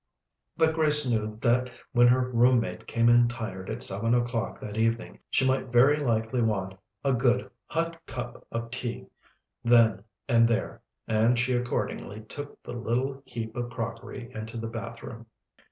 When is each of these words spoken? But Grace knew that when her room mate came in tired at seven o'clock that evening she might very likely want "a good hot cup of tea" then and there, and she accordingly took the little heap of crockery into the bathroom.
But 0.57 0.73
Grace 0.73 1.07
knew 1.07 1.27
that 1.41 1.69
when 1.91 2.07
her 2.07 2.27
room 2.31 2.59
mate 2.61 2.87
came 2.87 3.07
in 3.07 3.27
tired 3.27 3.69
at 3.69 3.83
seven 3.83 4.15
o'clock 4.15 4.59
that 4.59 4.75
evening 4.75 5.17
she 5.29 5.45
might 5.45 5.71
very 5.71 5.97
likely 5.97 6.41
want 6.41 6.73
"a 7.03 7.13
good 7.13 7.51
hot 7.67 8.03
cup 8.07 8.43
of 8.51 8.71
tea" 8.71 9.05
then 9.63 10.03
and 10.27 10.47
there, 10.47 10.81
and 11.07 11.37
she 11.37 11.53
accordingly 11.53 12.21
took 12.21 12.63
the 12.63 12.73
little 12.73 13.21
heap 13.25 13.55
of 13.55 13.69
crockery 13.69 14.31
into 14.33 14.57
the 14.57 14.67
bathroom. 14.69 15.27